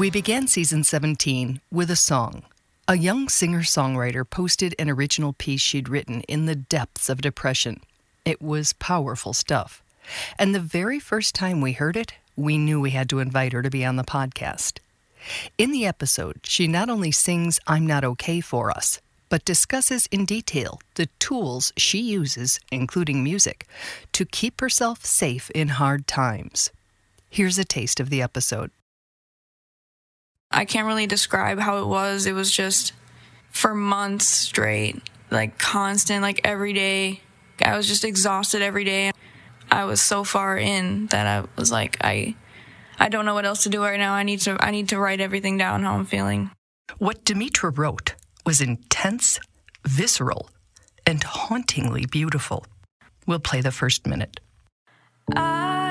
[0.00, 2.44] We began season 17 with a song.
[2.88, 7.82] A young singer songwriter posted an original piece she'd written in the depths of depression.
[8.24, 9.82] It was powerful stuff.
[10.38, 13.60] And the very first time we heard it, we knew we had to invite her
[13.60, 14.78] to be on the podcast.
[15.58, 20.24] In the episode, she not only sings I'm Not Okay for us, but discusses in
[20.24, 23.66] detail the tools she uses, including music,
[24.14, 26.70] to keep herself safe in hard times.
[27.28, 28.70] Here's a taste of the episode.
[30.50, 32.26] I can't really describe how it was.
[32.26, 32.92] It was just
[33.50, 37.20] for months straight, like constant, like every day.
[37.64, 39.12] I was just exhausted every day.
[39.70, 42.34] I was so far in that I was like, I,
[42.98, 44.14] I don't know what else to do right now.
[44.14, 46.50] I need to, I need to write everything down how I'm feeling.
[46.98, 49.38] What Demetra wrote was intense,
[49.86, 50.50] visceral,
[51.06, 52.66] and hauntingly beautiful.
[53.26, 54.40] We'll play the first minute.
[55.36, 55.89] I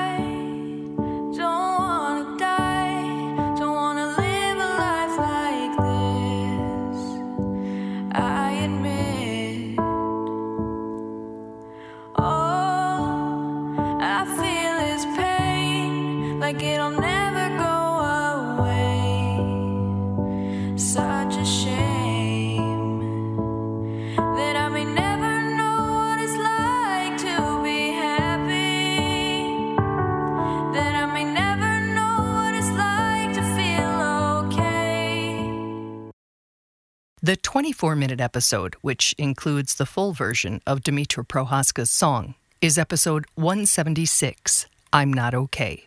[37.80, 45.10] Four-minute episode, which includes the full version of Dimitra Prohaska's song, is episode 176 I'm
[45.10, 45.86] Not Okay.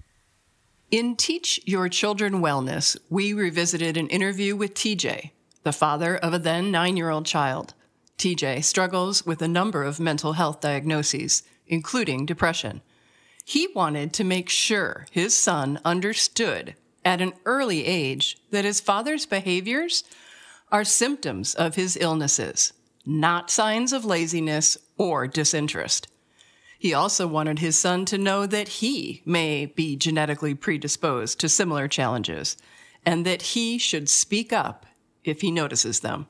[0.89, 6.39] In Teach Your Children Wellness, we revisited an interview with TJ, the father of a
[6.39, 7.75] then nine year old child.
[8.17, 12.81] TJ struggles with a number of mental health diagnoses, including depression.
[13.45, 16.73] He wanted to make sure his son understood
[17.05, 20.03] at an early age that his father's behaviors
[20.73, 22.73] are symptoms of his illnesses,
[23.06, 26.07] not signs of laziness or disinterest.
[26.79, 31.88] He also wanted his son to know that he may be genetically predisposed to similar
[31.88, 32.57] challenges
[33.06, 34.88] and that he should speak up
[35.23, 36.25] if he notices them.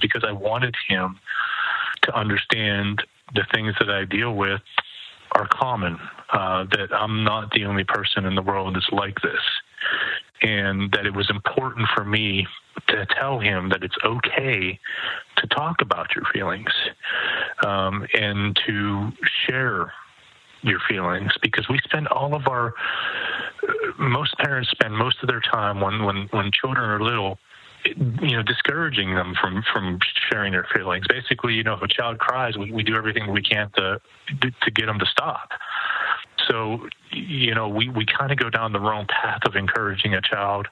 [0.00, 1.18] Because I wanted him
[2.02, 3.02] to understand
[3.34, 4.60] the things that I deal with
[5.32, 5.98] are common,
[6.32, 9.42] uh, that I'm not the only person in the world that's like this,
[10.42, 12.46] and that it was important for me
[12.88, 14.78] to tell him that it's okay
[15.36, 16.70] to talk about your feelings
[17.66, 19.10] um, and to
[19.46, 19.92] share
[20.62, 22.74] your feelings because we spend all of our
[23.98, 27.38] most parents spend most of their time when when when children are little
[27.84, 29.98] you know discouraging them from from
[30.30, 31.06] sharing their feelings.
[31.08, 34.00] Basically you know if a child cries we, we do everything we can to
[34.40, 35.50] to get them to stop
[36.48, 40.20] so you know we we kind of go down the wrong path of encouraging a
[40.20, 40.66] child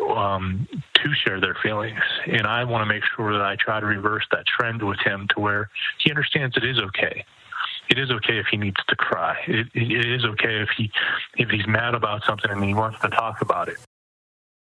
[0.00, 2.00] um, to share their feelings.
[2.26, 5.26] And I want to make sure that I try to reverse that trend with him
[5.34, 7.24] to where he understands it is okay.
[7.90, 9.36] It is okay if he needs to cry.
[9.46, 10.90] It, it is okay if he
[11.36, 13.78] if he's mad about something and he wants to talk about it.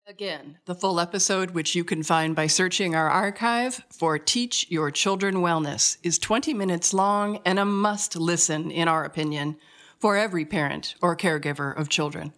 [0.07, 4.91] Again, the full episode, which you can find by searching our archive for Teach Your
[4.91, 9.57] Children Wellness, is 20 minutes long and a must listen, in our opinion,
[10.01, 12.33] for every parent or caregiver of children.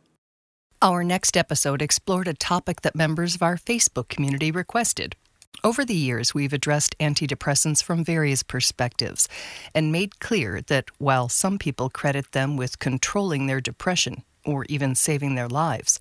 [0.81, 5.15] Our next episode explored a topic that members of our Facebook community requested.
[5.63, 9.29] Over the years, we've addressed antidepressants from various perspectives
[9.75, 14.97] and made clear that while some people credit them with controlling their depression or even
[14.97, 16.01] saving their lives,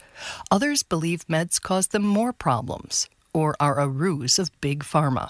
[0.50, 5.30] others believe meds cause them more problems or are a ruse of big pharma.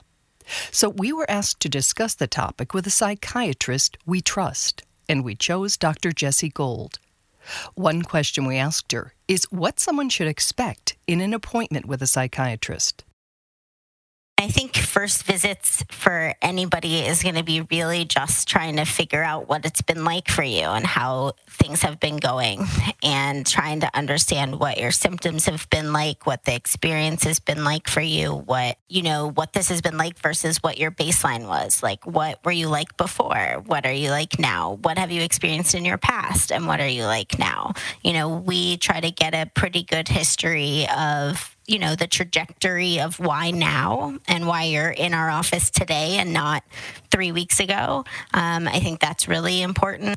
[0.71, 5.35] So we were asked to discuss the topic with a psychiatrist we trust, and we
[5.35, 6.11] chose Dr.
[6.11, 6.99] Jessi Gold.
[7.75, 12.07] One question we asked her is what someone should expect in an appointment with a
[12.07, 13.03] psychiatrist.
[14.41, 19.21] I think first visits for anybody is going to be really just trying to figure
[19.23, 22.65] out what it's been like for you and how things have been going
[23.03, 27.63] and trying to understand what your symptoms have been like, what the experience has been
[27.63, 31.47] like for you, what, you know, what this has been like versus what your baseline
[31.47, 31.83] was.
[31.83, 33.61] Like, what were you like before?
[33.67, 34.79] What are you like now?
[34.81, 36.51] What have you experienced in your past?
[36.51, 37.73] And what are you like now?
[38.03, 42.99] You know, we try to get a pretty good history of you know the trajectory
[42.99, 46.63] of why now and why you're in our office today and not
[47.11, 48.03] three weeks ago
[48.33, 50.15] um, i think that's really important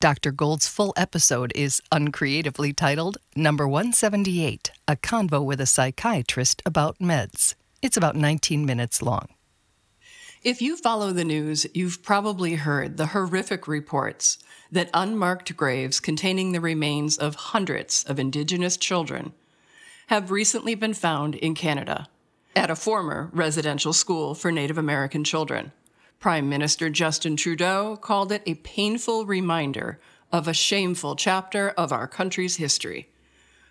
[0.00, 0.30] Dr.
[0.30, 7.56] Gold's full episode is uncreatively titled Number 178 A Convo with a Psychiatrist About Meds.
[7.82, 9.26] It's about 19 minutes long.
[10.44, 14.38] If you follow the news, you've probably heard the horrific reports
[14.70, 19.32] that unmarked graves containing the remains of hundreds of Indigenous children
[20.08, 22.08] have recently been found in Canada
[22.56, 25.70] at a former residential school for Native American children.
[26.18, 30.00] Prime Minister Justin Trudeau called it a painful reminder
[30.32, 33.10] of a shameful chapter of our country's history.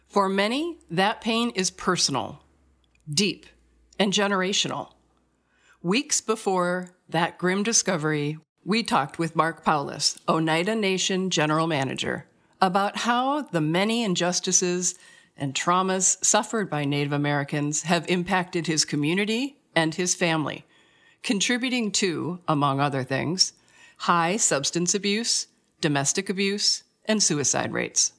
[0.08, 2.44] For many, that pain is personal,
[3.12, 3.48] deep,
[3.98, 4.92] and generational.
[5.82, 12.28] Weeks before that grim discovery, we talked with Mark Powless, Oneida Nation General Manager,
[12.62, 14.94] about how the many injustices
[15.38, 20.66] and traumas suffered by Native Americans have impacted his community and his family
[21.24, 23.54] contributing to, among other things,
[23.98, 25.48] high substance abuse,
[25.82, 28.14] domestic abuse, and suicide rates.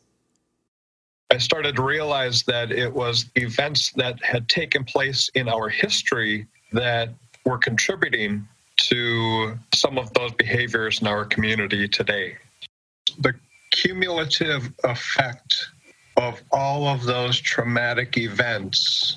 [1.31, 6.47] I started to realize that it was events that had taken place in our history
[6.73, 7.11] that
[7.44, 12.37] were contributing to some of those behaviors in our community today.
[13.20, 13.35] The
[13.70, 15.69] cumulative effect
[16.19, 19.17] of all of those traumatic events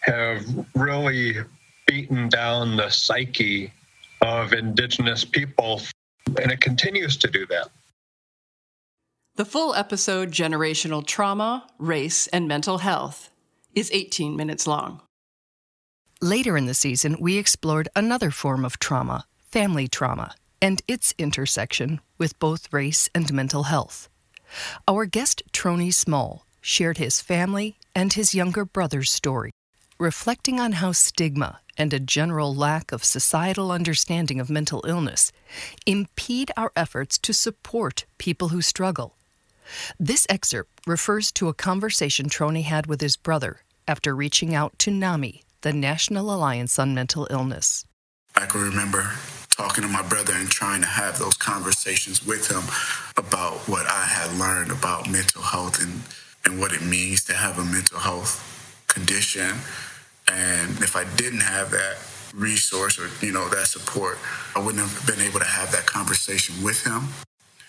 [0.00, 0.44] have
[0.74, 1.36] really
[1.86, 3.72] beaten down the psyche
[4.22, 5.82] of Indigenous people,
[6.40, 7.68] and it continues to do that.
[9.36, 13.30] The full episode, Generational Trauma, Race, and Mental Health,
[13.74, 15.02] is 18 minutes long.
[16.22, 22.00] Later in the season, we explored another form of trauma, family trauma, and its intersection
[22.16, 24.08] with both race and mental health.
[24.86, 29.50] Our guest, Trony Small, shared his family and his younger brother's story,
[29.98, 35.32] reflecting on how stigma and a general lack of societal understanding of mental illness
[35.86, 39.16] impede our efforts to support people who struggle.
[39.98, 44.90] This excerpt refers to a conversation Trony had with his brother after reaching out to
[44.90, 47.84] NAMI, the National Alliance on Mental Illness.
[48.36, 49.10] I can remember
[49.54, 52.62] talking to my brother and trying to have those conversations with him
[53.16, 56.02] about what I had learned about mental health and,
[56.44, 58.42] and what it means to have a mental health
[58.88, 59.54] condition
[60.28, 61.96] and if I didn't have that
[62.34, 64.18] resource or, you know, that support,
[64.56, 67.08] I wouldn't have been able to have that conversation with him.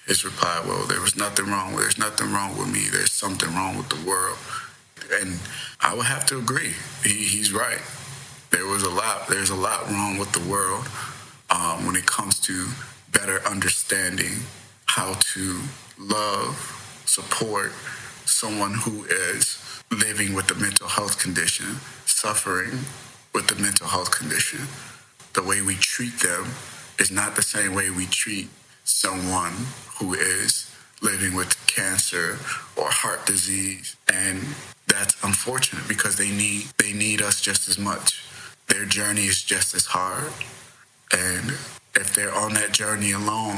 [0.08, 1.76] His reply, well, there was nothing wrong.
[1.76, 2.88] There's nothing wrong with me.
[2.92, 4.38] There's something wrong with the world.
[5.22, 5.40] And
[5.82, 6.74] I would have to agree.
[7.04, 7.82] He, he's right.
[8.52, 10.88] There was a lot, there's a lot wrong with the world
[11.56, 12.68] um, when it comes to
[13.12, 14.34] better understanding
[14.86, 15.62] how to
[15.98, 16.56] love,
[17.06, 17.72] support
[18.26, 19.62] someone who is
[19.92, 22.80] living with a mental health condition suffering
[23.34, 24.60] with a mental health condition,
[25.34, 26.46] the way we treat them
[27.00, 28.50] is not the same way we treat
[28.84, 29.54] someone
[30.00, 30.72] who is
[31.02, 32.38] living with cancer
[32.76, 33.96] or heart disease.
[34.12, 34.42] And
[34.88, 38.24] that's unfortunate because they need they need us just as much.
[38.68, 40.32] Their journey is just as hard
[41.16, 41.52] and
[41.96, 43.58] if they're on that journey alone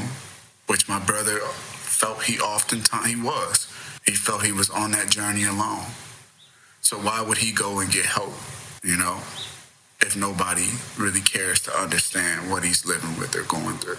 [0.66, 3.66] which my brother felt he oftentimes he was
[4.06, 5.84] he felt he was on that journey alone
[6.88, 8.32] so why would he go and get help,
[8.82, 9.18] you know,
[10.00, 13.98] if nobody really cares to understand what he's living with or going through?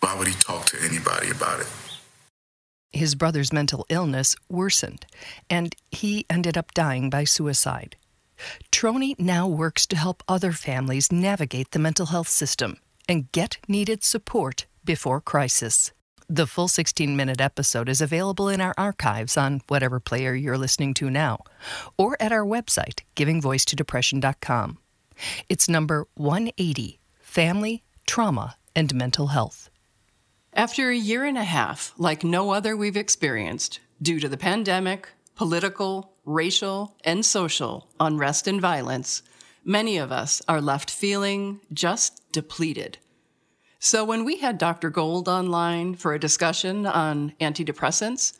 [0.00, 1.66] Why would he talk to anybody about it?
[2.94, 5.04] His brother's mental illness worsened,
[5.50, 7.96] and he ended up dying by suicide.
[8.72, 14.02] Trony now works to help other families navigate the mental health system and get needed
[14.02, 15.92] support before crisis.
[16.28, 20.94] The full 16 minute episode is available in our archives on whatever player you're listening
[20.94, 21.40] to now,
[21.98, 24.78] or at our website, givingvoicetodepression.com.
[25.48, 29.68] It's number 180 Family, Trauma, and Mental Health.
[30.52, 35.08] After a year and a half, like no other we've experienced, due to the pandemic,
[35.34, 39.22] political, racial, and social unrest and violence,
[39.64, 42.98] many of us are left feeling just depleted.
[43.78, 44.90] So when we had Dr.
[44.90, 48.32] Gold online for a discussion on antidepressants,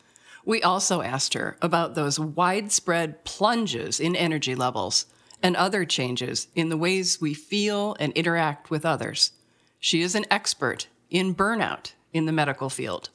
[0.45, 5.07] we also asked her about those widespread plunges in energy levels
[5.43, 9.33] and other changes in the ways we feel and interact with others.
[9.79, 13.11] She is an expert in burnout in the medical field.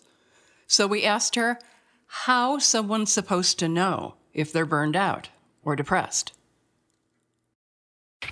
[0.68, 1.58] So we asked her
[2.12, 5.30] how someone's supposed to know if they're burned out
[5.64, 6.34] or depressed.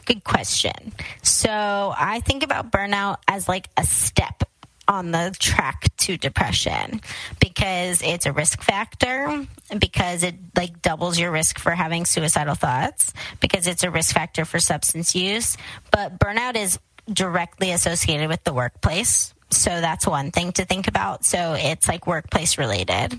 [0.05, 0.93] Good question.
[1.21, 4.43] So I think about burnout as like a step
[4.87, 7.01] on the track to depression
[7.39, 9.45] because it's a risk factor
[9.77, 14.45] because it like doubles your risk for having suicidal thoughts because it's a risk factor
[14.45, 15.57] for substance use
[15.91, 16.79] but burnout is
[17.11, 22.05] directly associated with the workplace so that's one thing to think about so it's like
[22.07, 23.17] workplace related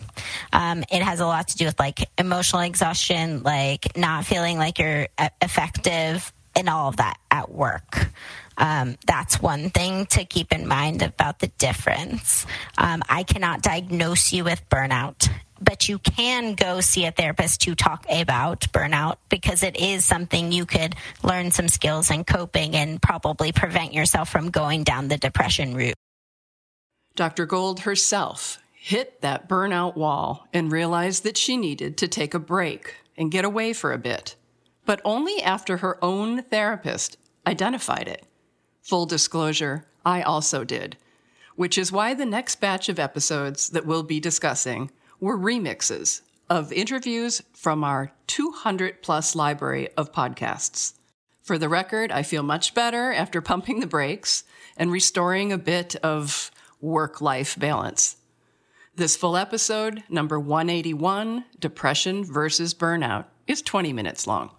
[0.53, 4.79] um, it has a lot to do with like emotional exhaustion like not feeling like
[4.79, 5.09] you're
[5.41, 8.11] effective and all of that at work
[8.59, 12.45] um, that's one thing to keep in mind about the difference.
[12.77, 15.31] Um, I cannot diagnose you with burnout,
[15.61, 20.51] but you can go see a therapist to talk about burnout because it is something
[20.51, 25.19] you could learn some skills in coping and probably prevent yourself from going down the
[25.19, 25.98] depression route.
[27.19, 27.47] Dr.
[27.47, 32.95] Gold herself hit that burnout wall and realized that she needed to take a break
[33.17, 34.37] and get away for a bit,
[34.87, 38.25] but only after her own therapist identified it.
[38.83, 40.97] Full disclosure, I also did,
[41.57, 46.73] which is why the next batch of episodes that we'll be discussing were remixes of
[46.73, 50.93] interviews from our 200 plus library of podcasts.
[51.43, 54.45] For the record, I feel much better after pumping the brakes
[54.77, 58.17] and restoring a bit of work life balance.
[58.95, 64.51] This full episode, number 181, Depression versus Burnout, is 20 minutes long.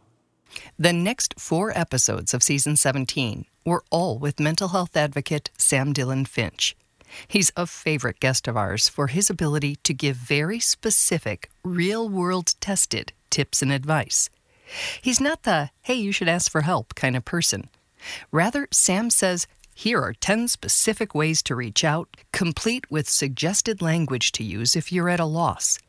[0.77, 6.27] The next four episodes of season 17 were all with mental health advocate Sam Dylan
[6.27, 6.75] Finch.
[7.27, 12.55] He's a favorite guest of ours for his ability to give very specific, real world
[12.59, 14.29] tested tips and advice.
[15.01, 17.69] He's not the, hey, you should ask for help kind of person.
[18.31, 19.47] Rather, Sam says,
[19.79, 24.91] here are 10 specific ways to reach out, complete with suggested language to use if
[24.91, 25.79] you're at a loss.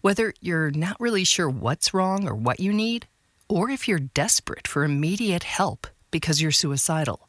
[0.00, 3.06] Whether you're not really sure what's wrong or what you need,
[3.46, 7.28] or if you're desperate for immediate help because you're suicidal.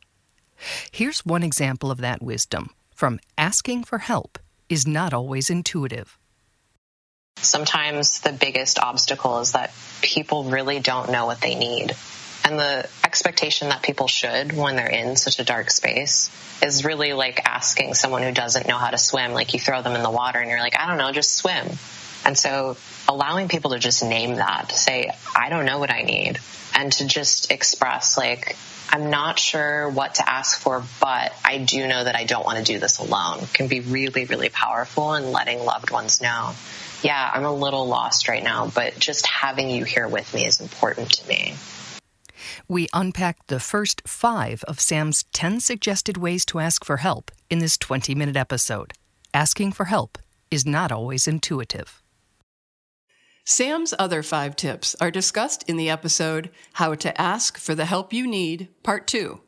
[0.89, 6.17] Here's one example of that wisdom from asking for help is not always intuitive.
[7.39, 11.93] Sometimes the biggest obstacle is that people really don't know what they need.
[12.45, 16.29] And the expectation that people should when they're in such a dark space
[16.61, 19.95] is really like asking someone who doesn't know how to swim, like you throw them
[19.95, 21.67] in the water and you're like, I don't know, just swim.
[22.23, 22.77] And so
[23.09, 26.39] allowing people to just name that, say, I don't know what I need,
[26.75, 28.55] and to just express, like,
[28.91, 32.59] I'm not sure what to ask for, but I do know that I don't want
[32.59, 36.53] to do this alone can be really, really powerful in letting loved ones know.
[37.01, 40.61] Yeah, I'm a little lost right now, but just having you here with me is
[40.61, 41.55] important to me.
[42.67, 47.59] We unpacked the first five of Sam's 10 suggested ways to ask for help in
[47.59, 48.93] this 20 minute episode.
[49.33, 50.17] Asking for help
[50.49, 52.01] is not always intuitive.
[53.43, 58.11] Sam's other five tips are discussed in the episode How to Ask for the Help
[58.11, 59.39] You Need, Part 2.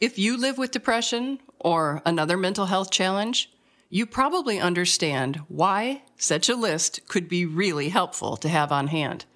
[0.00, 3.52] If you live with depression or another mental health challenge,
[3.88, 9.26] you probably understand why such a list could be really helpful to have on hand.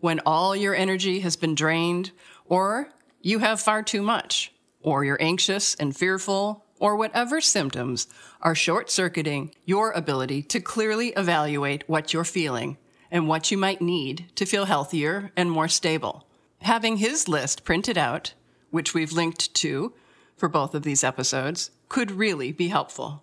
[0.00, 2.10] When all your energy has been drained,
[2.44, 8.06] or you have far too much, or you're anxious and fearful, or whatever symptoms
[8.42, 12.76] are short circuiting your ability to clearly evaluate what you're feeling
[13.10, 16.26] and what you might need to feel healthier and more stable.
[16.60, 18.34] Having his list printed out,
[18.70, 19.94] which we've linked to
[20.36, 23.22] for both of these episodes, could really be helpful.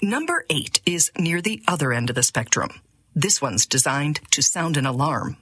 [0.00, 2.80] Number eight is near the other end of the spectrum.
[3.14, 5.36] This one's designed to sound an alarm.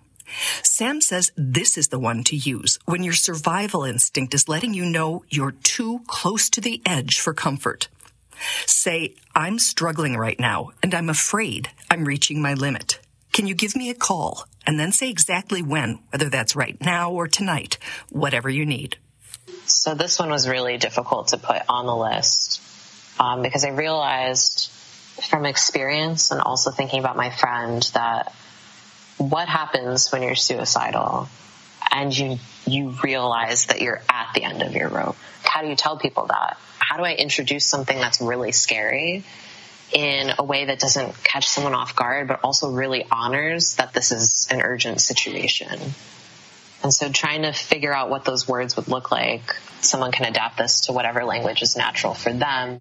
[0.62, 4.84] Sam says this is the one to use when your survival instinct is letting you
[4.84, 7.88] know you're too close to the edge for comfort.
[8.66, 12.98] Say, I'm struggling right now and I'm afraid I'm reaching my limit.
[13.32, 14.46] Can you give me a call?
[14.66, 17.78] And then say exactly when, whether that's right now or tonight,
[18.10, 18.96] whatever you need.
[19.66, 22.60] So this one was really difficult to put on the list
[23.18, 24.70] um, because I realized
[25.30, 28.34] from experience and also thinking about my friend that
[29.18, 31.28] what happens when you're suicidal
[31.90, 35.16] and you you realize that you're at the end of your rope.
[35.42, 36.58] How do you tell people that?
[36.78, 39.24] How do I introduce something that's really scary
[39.92, 44.10] in a way that doesn't catch someone off guard, but also really honors that this
[44.10, 45.78] is an urgent situation?
[46.82, 50.58] And so trying to figure out what those words would look like, someone can adapt
[50.58, 52.80] this to whatever language is natural for them.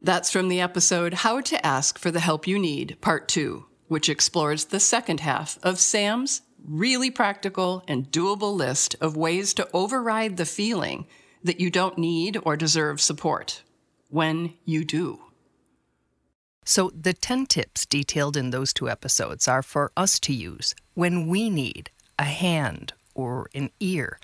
[0.00, 4.08] That's from the episode How to Ask for the Help You Need, Part 2, which
[4.08, 10.36] explores the second half of Sam's really practical and doable list of ways to override
[10.36, 11.06] the feeling
[11.42, 13.62] that you don't need or deserve support
[14.08, 15.20] when you do.
[16.64, 21.26] So, the 10 tips detailed in those two episodes are for us to use when
[21.26, 24.20] we need a hand or an ear,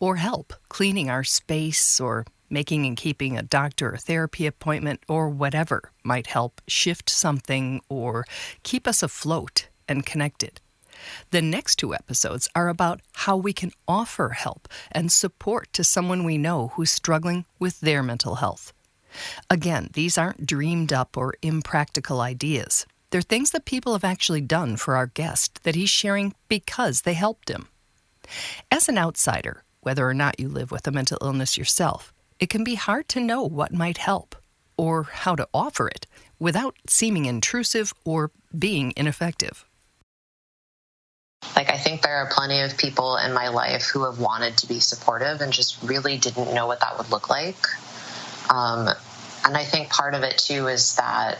[0.00, 5.28] or help cleaning our space, or making and keeping a doctor or therapy appointment, or
[5.28, 8.24] whatever might help shift something or
[8.62, 10.60] keep us afloat and connected.
[11.30, 16.24] The next two episodes are about how we can offer help and support to someone
[16.24, 18.72] we know who's struggling with their mental health.
[19.48, 22.86] Again, these aren't dreamed up or impractical ideas.
[23.10, 27.14] They're things that people have actually done for our guest that he's sharing because they
[27.14, 27.68] helped him.
[28.70, 32.64] As an outsider, whether or not you live with a mental illness yourself, it can
[32.64, 34.36] be hard to know what might help
[34.76, 36.06] or how to offer it
[36.38, 39.64] without seeming intrusive or being ineffective.
[41.54, 44.68] Like, I think there are plenty of people in my life who have wanted to
[44.68, 47.56] be supportive and just really didn't know what that would look like.
[48.50, 48.88] Um,
[49.44, 51.38] and I think part of it too is that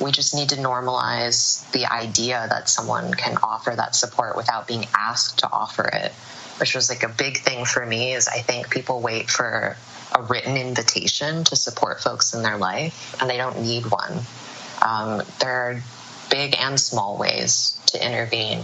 [0.00, 4.86] we just need to normalize the idea that someone can offer that support without being
[4.94, 6.12] asked to offer it,
[6.58, 8.12] which was like a big thing for me.
[8.12, 9.76] Is I think people wait for
[10.14, 14.20] a written invitation to support folks in their life, and they don't need one.
[14.82, 15.82] Um, there are
[16.30, 18.62] big and small ways to intervene.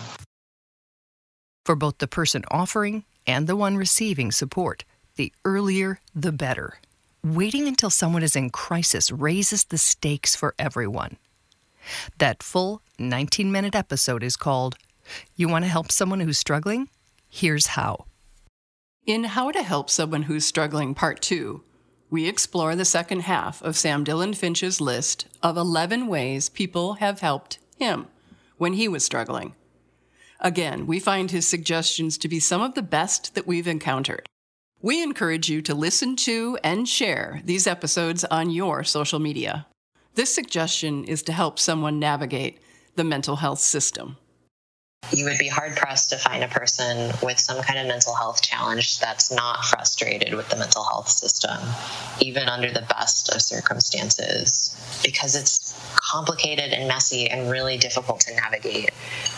[1.64, 4.84] For both the person offering and the one receiving support,
[5.16, 6.78] the earlier the better.
[7.22, 11.16] Waiting until someone is in crisis raises the stakes for everyone.
[12.18, 14.76] That full 19 minute episode is called
[15.36, 16.88] You Want to Help Someone Who's Struggling?
[17.28, 18.06] Here's How.
[19.10, 21.64] In How to Help Someone Who's Struggling, Part 2,
[22.10, 27.18] we explore the second half of Sam Dylan Finch's list of 11 ways people have
[27.18, 28.06] helped him
[28.56, 29.56] when he was struggling.
[30.38, 34.28] Again, we find his suggestions to be some of the best that we've encountered.
[34.80, 39.66] We encourage you to listen to and share these episodes on your social media.
[40.14, 42.60] This suggestion is to help someone navigate
[42.94, 44.18] the mental health system.
[45.12, 48.42] You would be hard pressed to find a person with some kind of mental health
[48.42, 51.58] challenge that's not frustrated with the mental health system,
[52.20, 54.72] even under the best of circumstances,
[55.04, 58.90] because it's complicated and messy and really difficult to navigate.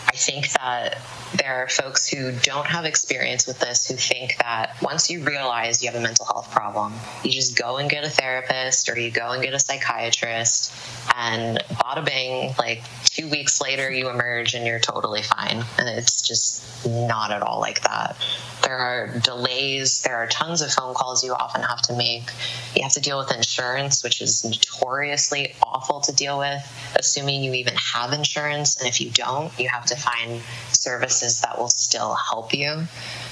[0.07, 0.99] I think that
[1.37, 5.81] there are folks who don't have experience with this who think that once you realize
[5.81, 9.09] you have a mental health problem, you just go and get a therapist or you
[9.09, 10.71] go and get a psychiatrist,
[11.17, 15.52] and bada bing, like two weeks later, you emerge and you're totally fine.
[15.77, 18.15] And it's just not at all like that.
[18.63, 22.31] There are delays, there are tons of phone calls you often have to make.
[22.75, 26.63] You have to deal with insurance, which is notoriously awful to deal with,
[26.95, 28.79] assuming you even have insurance.
[28.79, 32.87] And if you don't, you have to find services that will still help you.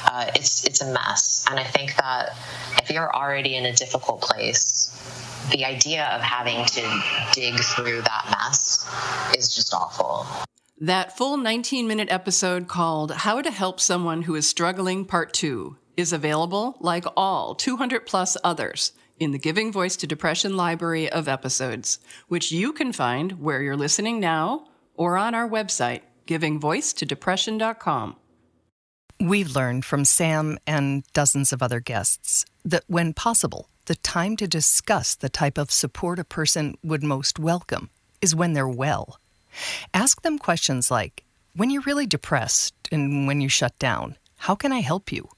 [0.05, 2.36] Uh, it's it's a mess, and I think that
[2.81, 4.91] if you're already in a difficult place,
[5.51, 7.03] the idea of having to
[7.34, 8.86] dig through that mess
[9.38, 10.25] is just awful.
[10.82, 15.78] That full 19 minute episode called How to Help Someone Who is Struggling Part 2
[15.96, 21.28] is available, like all 200 plus others, in the Giving Voice to Depression library of
[21.28, 28.15] episodes, which you can find where you're listening now or on our website, givingvoicetodepression.com.
[29.20, 34.48] We've learned from Sam and dozens of other guests that when possible, the time to
[34.48, 39.20] discuss the type of support a person would most welcome is when they're well.
[39.94, 41.24] Ask them questions like
[41.56, 45.30] When you're really depressed and when you shut down, how can I help you?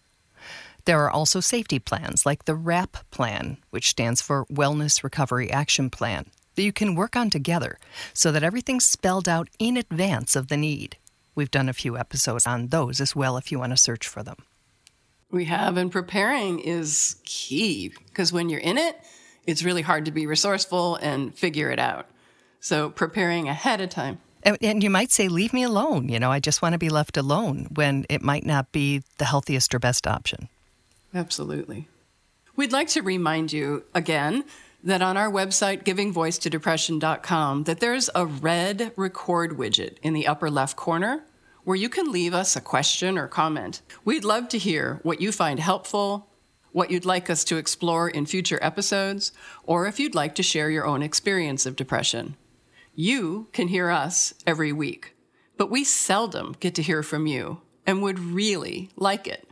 [0.85, 5.89] There are also safety plans like the WRAP plan, which stands for Wellness Recovery Action
[5.89, 7.79] Plan, that you can work on together
[8.13, 10.97] so that everything's spelled out in advance of the need.
[11.35, 14.23] We've done a few episodes on those as well if you want to search for
[14.23, 14.37] them.
[15.31, 18.97] We have, and preparing is key because when you're in it,
[19.47, 22.07] it's really hard to be resourceful and figure it out.
[22.63, 24.19] So, preparing ahead of time.
[24.41, 26.07] And, and you might say, leave me alone.
[26.07, 29.25] You know, I just want to be left alone when it might not be the
[29.25, 30.47] healthiest or best option.
[31.13, 31.89] Absolutely.
[32.55, 34.45] We'd like to remind you again
[34.81, 40.77] that on our website, givingvoicetodepression.com, that there's a red record widget in the upper left
[40.77, 41.25] corner
[41.65, 43.81] where you can leave us a question or comment.
[44.05, 46.29] We'd love to hear what you find helpful,
[46.71, 49.33] what you'd like us to explore in future episodes,
[49.65, 52.37] or if you'd like to share your own experience of depression.
[52.95, 55.15] You can hear us every week,
[55.57, 59.49] but we seldom get to hear from you and would really like it.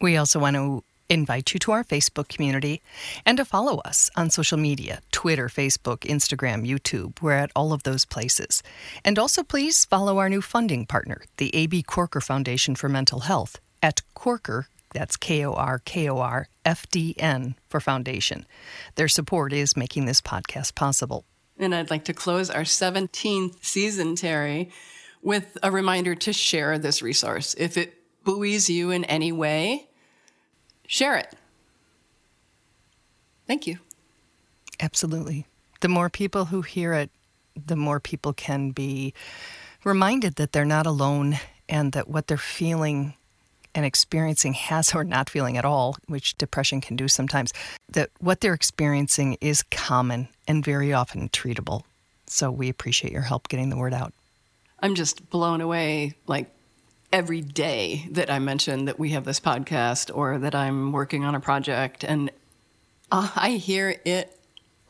[0.00, 2.80] We also want to invite you to our Facebook community
[3.26, 7.20] and to follow us on social media Twitter, Facebook, Instagram, YouTube.
[7.20, 8.62] We're at all of those places.
[9.04, 11.82] And also, please follow our new funding partner, the A.B.
[11.82, 14.64] Korkor Foundation for Mental Health, at Korkor,
[14.94, 18.46] that's K O R K O R F D N for Foundation.
[18.94, 21.26] Their support is making this podcast possible.
[21.60, 24.70] And I'd like to close our 17th season, Terry,
[25.22, 27.54] with a reminder to share this resource.
[27.58, 27.94] If it
[28.24, 29.88] buoys you in any way,
[30.86, 31.34] share it.
[33.46, 33.78] Thank you.
[34.80, 35.46] Absolutely.
[35.80, 37.10] The more people who hear it,
[37.54, 39.12] the more people can be
[39.84, 43.14] reminded that they're not alone and that what they're feeling
[43.74, 47.52] and experiencing has or not feeling at all, which depression can do sometimes,
[47.92, 51.82] that what they're experiencing is common and very often treatable.
[52.26, 54.12] So we appreciate your help getting the word out.
[54.80, 56.50] I'm just blown away like
[57.12, 61.34] every day that I mention that we have this podcast or that I'm working on
[61.34, 62.30] a project and
[63.10, 64.39] uh, I hear it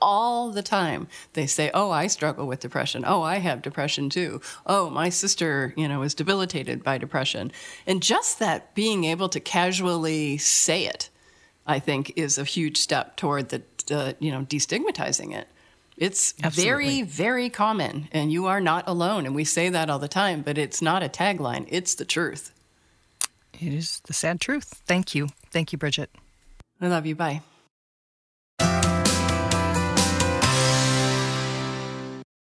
[0.00, 1.08] all the time.
[1.32, 3.04] They say, "Oh, I struggle with depression.
[3.06, 4.40] Oh, I have depression too.
[4.66, 7.52] Oh, my sister, you know, is debilitated by depression."
[7.86, 11.10] And just that being able to casually say it,
[11.66, 15.48] I think is a huge step toward the uh, you know, destigmatizing it.
[15.96, 16.64] It's Absolutely.
[16.64, 19.26] very, very common, and you are not alone.
[19.26, 22.52] And we say that all the time, but it's not a tagline, it's the truth.
[23.60, 24.82] It is the sad truth.
[24.86, 25.28] Thank you.
[25.50, 26.10] Thank you, Bridget.
[26.80, 27.14] I love you.
[27.14, 27.42] Bye.